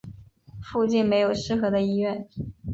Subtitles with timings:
[0.63, 2.27] 附近没有适合的医院